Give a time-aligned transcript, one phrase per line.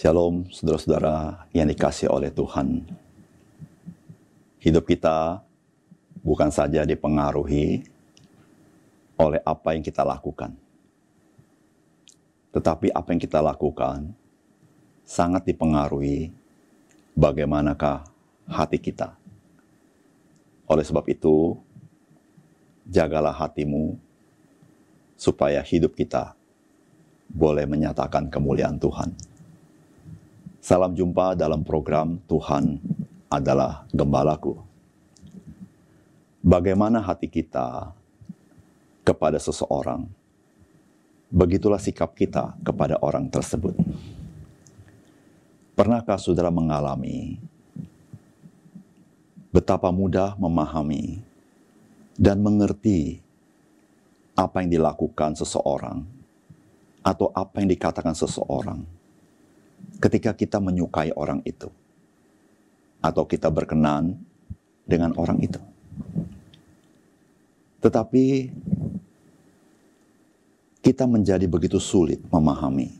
[0.00, 2.88] Shalom, saudara-saudara yang dikasih oleh Tuhan.
[4.56, 5.44] Hidup kita
[6.24, 7.84] bukan saja dipengaruhi
[9.20, 10.56] oleh apa yang kita lakukan,
[12.48, 14.08] tetapi apa yang kita lakukan
[15.04, 16.32] sangat dipengaruhi
[17.12, 18.00] bagaimanakah
[18.48, 19.12] hati kita.
[20.64, 21.60] Oleh sebab itu,
[22.88, 24.00] jagalah hatimu
[25.20, 26.32] supaya hidup kita
[27.28, 29.28] boleh menyatakan kemuliaan Tuhan.
[30.60, 32.76] Salam jumpa dalam program Tuhan
[33.32, 34.60] adalah Gembalaku.
[36.44, 37.96] Bagaimana hati kita
[39.00, 40.04] kepada seseorang,
[41.32, 43.72] begitulah sikap kita kepada orang tersebut.
[45.72, 47.40] Pernahkah saudara mengalami
[49.48, 51.24] betapa mudah memahami
[52.20, 53.24] dan mengerti
[54.36, 56.04] apa yang dilakukan seseorang
[57.00, 58.99] atau apa yang dikatakan seseorang?
[60.00, 61.68] Ketika kita menyukai orang itu,
[63.04, 64.16] atau kita berkenan
[64.88, 65.60] dengan orang itu.
[67.80, 68.24] Tetapi
[70.80, 72.92] kita menjadi begitu sulit memahami,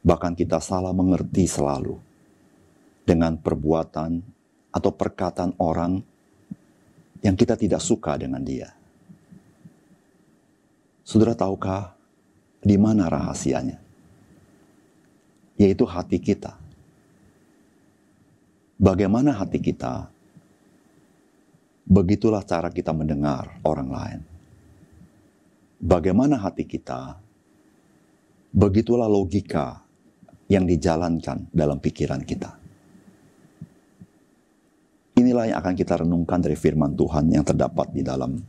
[0.00, 1.96] bahkan kita salah mengerti selalu
[3.04, 4.20] dengan perbuatan
[4.70, 6.00] atau perkataan orang
[7.20, 8.72] yang kita tidak suka dengan dia.
[11.04, 11.92] Saudara tahukah
[12.62, 13.89] di mana rahasianya?
[15.60, 16.56] Yaitu hati kita.
[18.80, 20.08] Bagaimana hati kita,
[21.84, 24.20] begitulah cara kita mendengar orang lain.
[25.76, 27.20] Bagaimana hati kita,
[28.56, 29.84] begitulah logika
[30.48, 32.56] yang dijalankan dalam pikiran kita.
[35.20, 38.40] Inilah yang akan kita renungkan dari firman Tuhan yang terdapat di dalam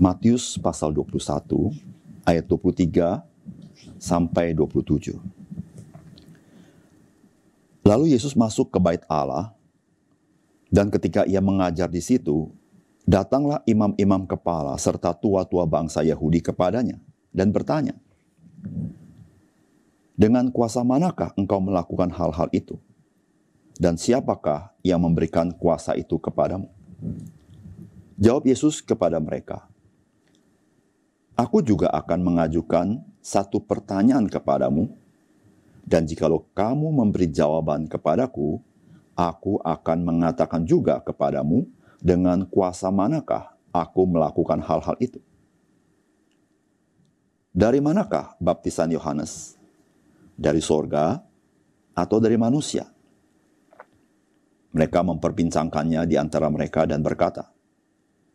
[0.00, 5.43] Matius pasal 21 ayat 23 sampai 27.
[7.84, 9.52] Lalu Yesus masuk ke bait Allah,
[10.72, 12.48] dan ketika ia mengajar di situ,
[13.04, 16.96] datanglah imam-imam kepala serta tua-tua bangsa Yahudi kepadanya
[17.30, 17.94] dan bertanya,
[20.16, 22.80] Dengan kuasa manakah engkau melakukan hal-hal itu?
[23.74, 26.70] Dan siapakah yang memberikan kuasa itu kepadamu?
[28.16, 29.66] Jawab Yesus kepada mereka,
[31.34, 34.94] Aku juga akan mengajukan satu pertanyaan kepadamu,
[35.84, 38.56] dan jikalau kamu memberi jawaban kepadaku,
[39.12, 41.68] aku akan mengatakan juga kepadamu
[42.00, 45.20] dengan kuasa manakah aku melakukan hal-hal itu.
[47.54, 49.54] Dari manakah baptisan Yohanes?
[50.34, 51.22] Dari sorga
[51.94, 52.90] atau dari manusia?
[54.74, 57.54] Mereka memperbincangkannya di antara mereka dan berkata,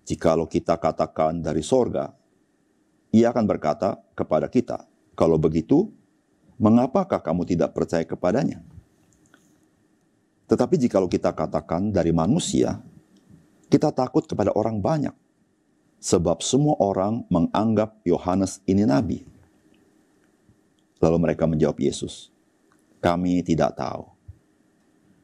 [0.08, 2.16] Jikalau kita katakan dari sorga,
[3.12, 4.88] ia akan berkata kepada kita,
[5.20, 5.92] kalau begitu,
[6.60, 8.60] mengapakah kamu tidak percaya kepadanya?
[10.46, 12.82] Tetapi jikalau kita katakan dari manusia,
[13.72, 15.16] kita takut kepada orang banyak.
[16.00, 19.28] Sebab semua orang menganggap Yohanes ini nabi.
[21.00, 22.32] Lalu mereka menjawab Yesus,
[23.04, 24.08] kami tidak tahu.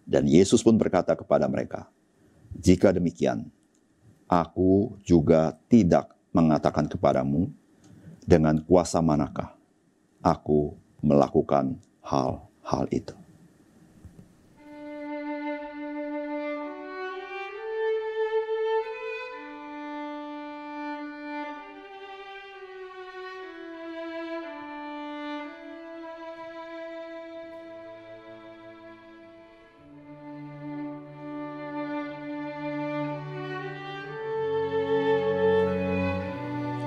[0.04, 1.88] Dan Yesus pun berkata kepada mereka,
[2.56, 3.48] jika demikian,
[4.28, 7.50] aku juga tidak mengatakan kepadamu
[8.28, 9.56] dengan kuasa manakah
[10.26, 10.74] aku
[11.04, 13.16] melakukan hal-hal itu.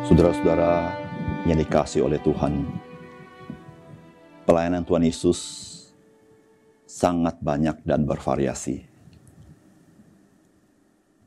[0.09, 0.89] Saudara-saudara
[1.45, 2.65] yang dikasih oleh Tuhan,
[4.59, 5.41] pelayanan Tuhan Yesus
[6.83, 8.83] sangat banyak dan bervariasi.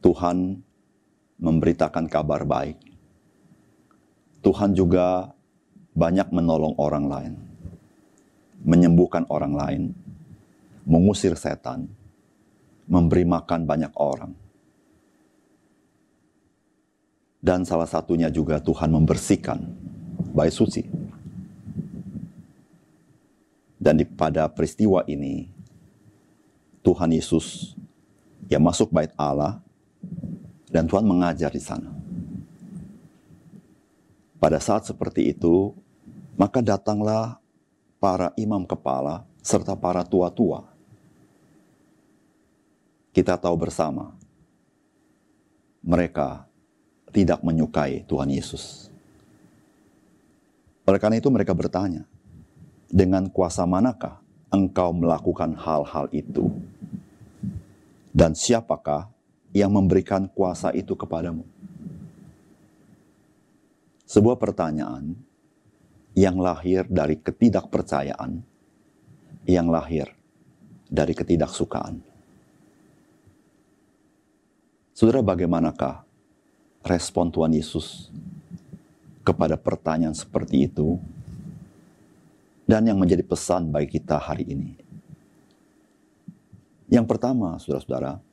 [0.04, 0.60] Tuhan
[1.40, 2.76] memberitakan kabar baik.
[4.44, 5.32] Tuhan juga
[5.96, 7.34] banyak menolong orang lain,
[8.68, 9.82] menyembuhkan orang lain,
[10.84, 11.88] mengusir setan,
[12.84, 14.36] memberi makan banyak orang.
[17.40, 19.64] Dan salah satunya juga Tuhan membersihkan
[20.36, 21.01] baik suci
[23.82, 25.50] Dan di, pada peristiwa ini,
[26.86, 27.74] Tuhan Yesus
[28.46, 29.58] yang masuk bait Allah
[30.70, 31.90] dan Tuhan mengajar di sana.
[34.38, 35.74] Pada saat seperti itu,
[36.38, 37.42] maka datanglah
[37.98, 40.70] para imam kepala serta para tua-tua.
[43.14, 44.14] Kita tahu bersama,
[45.82, 46.46] mereka
[47.10, 48.94] tidak menyukai Tuhan Yesus.
[50.86, 52.08] Oleh karena itu mereka bertanya,
[52.92, 54.20] dengan kuasa manakah
[54.52, 56.52] engkau melakukan hal-hal itu?
[58.12, 59.08] Dan siapakah
[59.56, 61.48] yang memberikan kuasa itu kepadamu?
[64.04, 65.16] Sebuah pertanyaan
[66.12, 68.44] yang lahir dari ketidakpercayaan,
[69.48, 70.12] yang lahir
[70.92, 72.04] dari ketidaksukaan.
[74.92, 76.04] Saudara, bagaimanakah
[76.84, 78.12] respon Tuhan Yesus
[79.24, 81.00] kepada pertanyaan seperti itu
[82.72, 84.80] dan yang menjadi pesan bagi kita hari ini.
[86.88, 88.24] Yang pertama, saudara-saudara,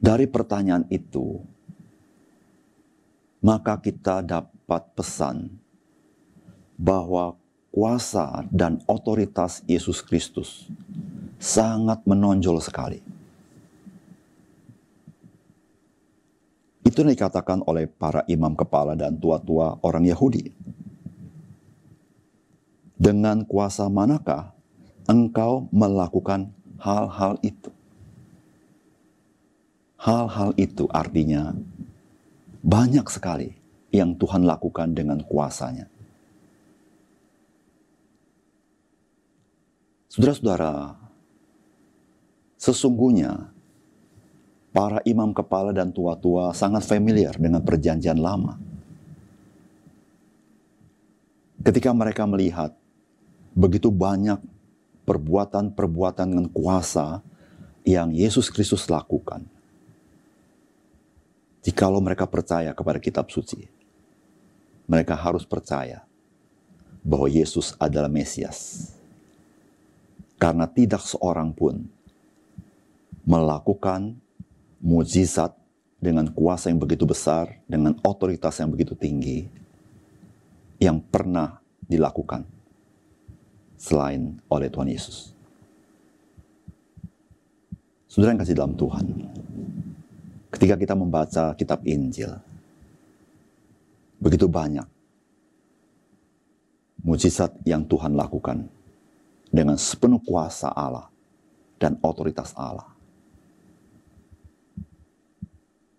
[0.00, 1.44] dari pertanyaan itu,
[3.44, 5.52] maka kita dapat pesan
[6.80, 7.36] bahwa
[7.68, 10.72] kuasa dan otoritas Yesus Kristus
[11.36, 13.04] sangat menonjol sekali.
[16.80, 20.48] Itu yang dikatakan oleh para imam kepala dan tua-tua orang Yahudi
[22.98, 24.52] dengan kuasa manakah
[25.06, 26.50] engkau melakukan
[26.82, 27.70] hal-hal itu?
[29.98, 31.54] Hal-hal itu artinya
[32.62, 33.54] banyak sekali
[33.94, 35.86] yang Tuhan lakukan dengan kuasanya.
[40.10, 40.98] Saudara-saudara,
[42.58, 43.54] sesungguhnya
[44.74, 48.58] para imam kepala dan tua-tua sangat familiar dengan perjanjian lama.
[51.62, 52.74] Ketika mereka melihat
[53.56, 54.38] begitu banyak
[55.08, 57.24] perbuatan-perbuatan dengan kuasa
[57.80, 59.48] yang Yesus Kristus lakukan.
[61.64, 63.64] Jikalau mereka percaya kepada kitab suci,
[64.84, 66.04] mereka harus percaya
[67.00, 68.92] bahwa Yesus adalah Mesias.
[70.36, 71.88] Karena tidak seorang pun
[73.24, 74.14] melakukan
[74.78, 75.56] mujizat
[75.98, 79.50] dengan kuasa yang begitu besar, dengan otoritas yang begitu tinggi,
[80.78, 82.57] yang pernah dilakukan
[83.78, 85.32] selain oleh Tuhan Yesus.
[88.10, 89.06] Saudara yang kasih dalam Tuhan,
[90.50, 92.34] ketika kita membaca kitab Injil,
[94.18, 94.84] begitu banyak
[97.06, 98.66] mujizat yang Tuhan lakukan
[99.54, 101.06] dengan sepenuh kuasa Allah
[101.78, 102.90] dan otoritas Allah.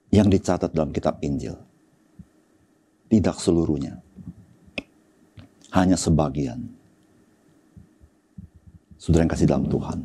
[0.10, 1.54] Yang dicatat dalam kitab Injil,
[3.14, 4.02] tidak seluruhnya,
[5.70, 6.79] hanya sebagian
[9.00, 10.00] Saudara yang kasih dalam Tuhan.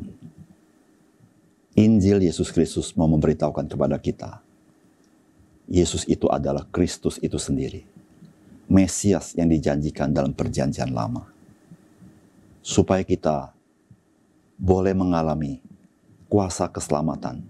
[1.75, 4.39] Injil Yesus Kristus mau memberitahukan kepada kita.
[5.67, 7.83] Yesus itu adalah Kristus itu sendiri.
[8.71, 11.27] Mesias yang dijanjikan dalam perjanjian lama.
[12.63, 13.51] Supaya kita
[14.55, 15.59] boleh mengalami
[16.31, 17.43] kuasa keselamatan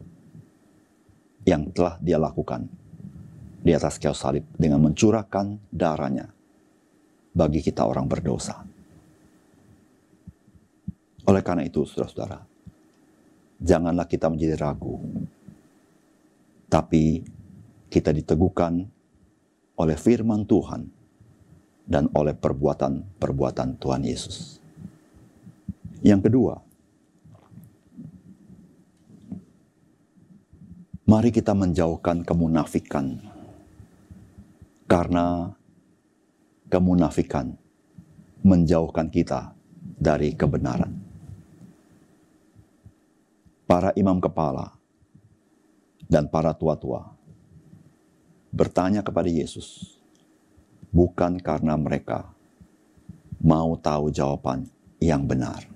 [1.45, 2.65] yang telah dia lakukan
[3.61, 6.33] di atas kayu salib dengan mencurahkan darahnya
[7.37, 8.74] bagi kita orang berdosa.
[11.25, 12.45] Oleh karena itu, saudara-saudara,
[13.57, 15.01] janganlah kita menjadi ragu,
[16.69, 17.25] tapi
[17.89, 18.85] kita diteguhkan
[19.79, 20.85] oleh firman Tuhan
[21.89, 24.61] dan oleh perbuatan-perbuatan Tuhan Yesus.
[26.05, 26.53] Yang kedua,
[31.09, 33.17] mari kita menjauhkan kemunafikan,
[34.85, 35.49] karena
[36.69, 37.57] kemunafikan
[38.45, 39.57] menjauhkan kita
[39.97, 41.04] dari kebenaran
[43.65, 44.73] para imam kepala
[46.05, 47.13] dan para tua-tua
[48.55, 49.99] bertanya kepada Yesus,
[50.93, 52.29] bukan karena mereka
[53.43, 54.69] mau tahu jawaban
[55.03, 55.67] yang benar.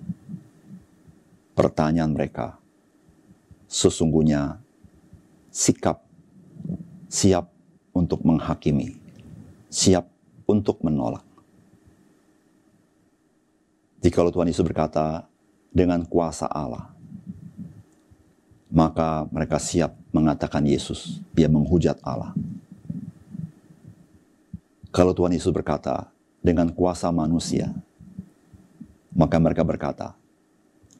[1.58, 2.56] Pertanyaan mereka
[3.68, 4.64] sesungguhnya
[5.52, 6.08] sikap
[7.10, 7.50] siap
[7.92, 8.96] untuk menghakimi,
[9.68, 10.06] siap
[10.46, 11.26] untuk menolak.
[14.00, 15.28] Jikalau Tuhan Yesus berkata,
[15.74, 16.94] dengan kuasa Allah,
[18.70, 22.34] maka mereka siap mengatakan Yesus, dia menghujat Allah.
[24.94, 26.10] Kalau Tuhan Yesus berkata,
[26.40, 27.74] dengan kuasa manusia,
[29.14, 30.14] maka mereka berkata,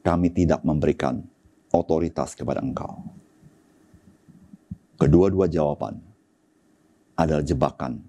[0.02, 1.22] kami tidak memberikan
[1.70, 3.00] otoritas kepada engkau.
[5.00, 5.96] Kedua-dua jawaban
[7.16, 8.04] adalah jebakan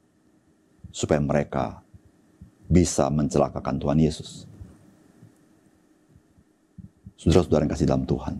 [0.91, 1.79] supaya mereka
[2.67, 4.43] bisa mencelakakan Tuhan Yesus.
[7.15, 8.35] Saudara-saudara yang kasih dalam Tuhan.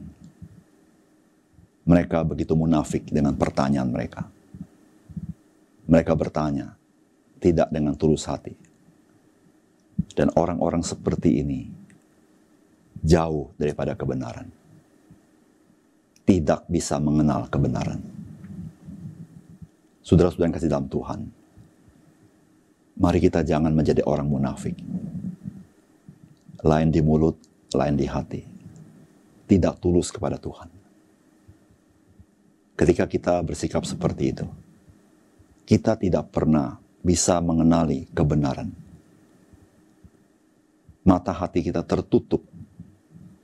[1.82, 4.30] Mereka begitu munafik dengan pertanyaan mereka.
[5.90, 6.78] Mereka bertanya,
[7.42, 8.54] tidak dengan tulus hati.
[10.14, 11.68] Dan orang-orang seperti ini
[13.02, 14.48] jauh daripada kebenaran.
[16.22, 18.00] Tidak bisa mengenal kebenaran.
[20.06, 21.20] Saudara-saudara yang kasih dalam Tuhan,
[22.98, 24.78] mari kita jangan menjadi orang munafik.
[26.62, 27.36] Lain di mulut,
[27.74, 28.52] lain di hati
[29.52, 30.81] tidak tulus kepada Tuhan.
[32.82, 34.46] Ketika kita bersikap seperti itu,
[35.70, 38.74] kita tidak pernah bisa mengenali kebenaran.
[41.06, 42.42] Mata hati kita tertutup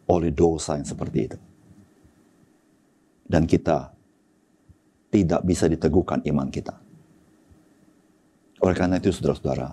[0.09, 1.37] oleh dosa yang seperti itu.
[3.29, 3.93] Dan kita
[5.13, 6.73] tidak bisa diteguhkan iman kita.
[8.65, 9.69] Oleh karena itu, saudara-saudara,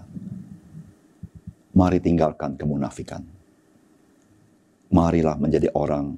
[1.73, 3.25] mari tinggalkan kemunafikan
[4.95, 6.15] marilah menjadi orang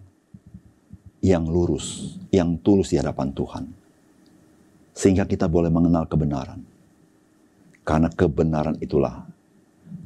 [1.27, 3.65] yang lurus, yang tulus di hadapan Tuhan.
[4.95, 6.63] Sehingga kita boleh mengenal kebenaran.
[7.83, 9.27] Karena kebenaran itulah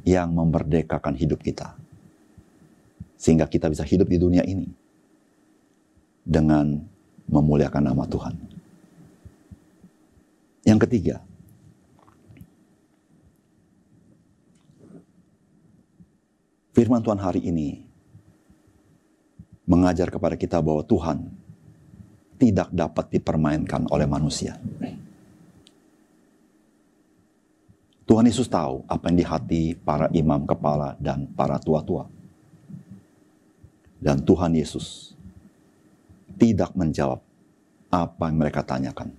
[0.01, 1.77] yang memerdekakan hidup kita.
[3.21, 4.65] Sehingga kita bisa hidup di dunia ini
[6.25, 6.81] dengan
[7.29, 8.35] memuliakan nama Tuhan.
[10.65, 11.15] Yang ketiga,
[16.73, 17.90] firman Tuhan hari ini
[19.71, 21.31] mengajar kepada kita bahwa Tuhan
[22.35, 24.59] tidak dapat dipermainkan oleh manusia.
[28.03, 32.11] Tuhan Yesus tahu apa yang di hati para imam kepala dan para tua-tua.
[34.01, 35.15] Dan Tuhan Yesus
[36.35, 37.23] tidak menjawab
[37.87, 39.13] apa yang mereka tanyakan.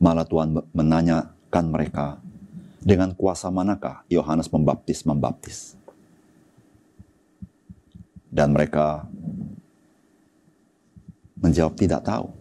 [0.00, 2.16] Malah Tuhan menanyakan mereka
[2.80, 5.74] dengan kuasa manakah Yohanes membaptis membaptis
[8.32, 9.04] dan mereka
[11.36, 12.32] menjawab tidak tahu.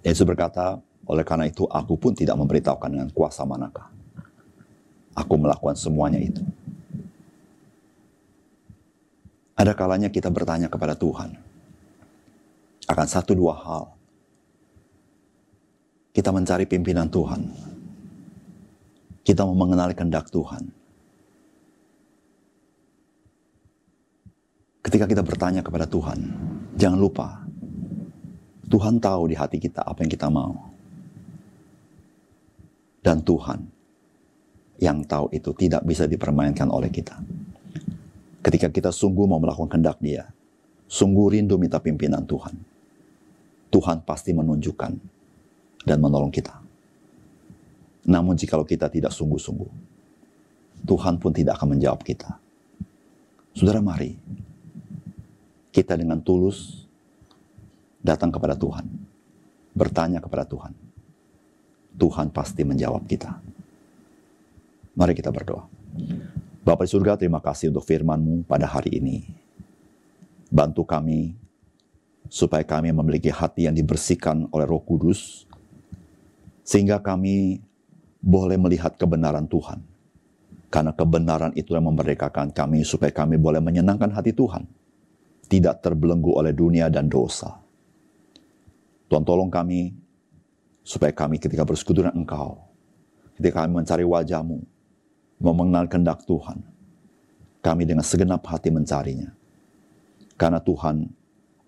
[0.00, 3.92] Yesus berkata, oleh karena itu aku pun tidak memberitahukan dengan kuasa manakah.
[5.12, 6.40] Aku melakukan semuanya itu.
[9.54, 11.38] Ada kalanya kita bertanya kepada Tuhan
[12.90, 13.84] akan satu dua hal.
[16.10, 17.46] Kita mencari pimpinan Tuhan.
[19.22, 20.83] Kita mau mengenali kehendak Tuhan
[24.94, 26.22] Ketika kita bertanya kepada Tuhan,
[26.78, 27.42] jangan lupa,
[28.70, 30.54] Tuhan tahu di hati kita apa yang kita mau.
[33.02, 33.58] Dan Tuhan
[34.78, 37.18] yang tahu itu tidak bisa dipermainkan oleh kita.
[38.38, 40.30] Ketika kita sungguh mau melakukan kehendak dia,
[40.86, 42.54] sungguh rindu minta pimpinan Tuhan,
[43.74, 44.92] Tuhan pasti menunjukkan
[45.90, 46.54] dan menolong kita.
[48.06, 49.74] Namun jikalau kita tidak sungguh-sungguh,
[50.86, 52.38] Tuhan pun tidak akan menjawab kita.
[53.58, 54.14] Saudara mari,
[55.74, 56.86] kita dengan tulus
[57.98, 58.86] datang kepada Tuhan,
[59.74, 60.70] bertanya kepada Tuhan.
[61.98, 63.34] Tuhan pasti menjawab kita.
[64.94, 65.66] Mari kita berdoa.
[66.62, 69.26] Bapak di surga, terima kasih untuk firman-Mu pada hari ini.
[70.46, 71.34] Bantu kami
[72.30, 75.42] supaya kami memiliki hati yang dibersihkan oleh Roh Kudus,
[76.62, 77.58] sehingga kami
[78.22, 79.82] boleh melihat kebenaran Tuhan.
[80.70, 84.66] Karena kebenaran itu yang memerdekakan kami supaya kami boleh menyenangkan hati Tuhan
[85.48, 87.60] tidak terbelenggu oleh dunia dan dosa.
[89.08, 89.92] Tuhan tolong kami,
[90.80, 92.60] supaya kami ketika bersekutu dengan Engkau,
[93.36, 94.58] ketika kami mencari wajahmu,
[95.40, 96.64] mengenal kehendak Tuhan,
[97.60, 99.30] kami dengan segenap hati mencarinya.
[100.34, 101.06] Karena Tuhan,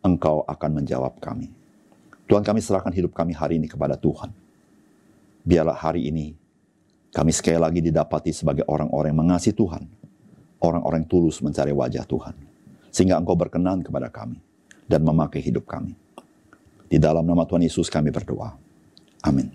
[0.02, 1.52] Engkau akan menjawab kami.
[2.26, 4.34] Tuhan kami serahkan hidup kami hari ini kepada Tuhan.
[5.46, 6.34] Biarlah hari ini
[7.14, 9.86] kami sekali lagi didapati sebagai orang-orang yang mengasihi Tuhan.
[10.58, 12.45] Orang-orang tulus mencari wajah Tuhan
[12.96, 14.40] sehingga engkau berkenan kepada kami
[14.88, 15.92] dan memakai hidup kami.
[16.88, 18.56] Di dalam nama Tuhan Yesus kami berdoa.
[19.20, 19.52] Amin.